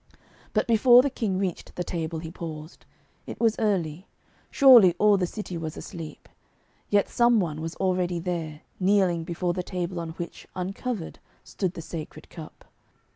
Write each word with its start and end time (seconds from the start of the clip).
But 0.53 0.65
before 0.65 1.03
the 1.03 1.11
King 1.11 1.37
reached 1.37 1.75
the 1.75 1.83
table 1.83 2.17
he 2.17 2.31
paused. 2.31 2.87
It 3.27 3.39
was 3.39 3.55
early. 3.59 4.07
Surely 4.49 4.95
all 4.97 5.15
the 5.15 5.27
city 5.27 5.59
was 5.59 5.77
asleep. 5.77 6.27
Yet 6.89 7.07
some 7.07 7.39
one 7.39 7.61
was 7.61 7.75
already 7.75 8.17
there, 8.17 8.61
kneeling 8.79 9.23
before 9.23 9.53
the 9.53 9.61
table 9.61 9.99
on 9.99 10.13
which, 10.17 10.47
uncovered, 10.55 11.19
stood 11.43 11.75
the 11.75 11.83
Sacred 11.83 12.31
Cup. 12.31 12.65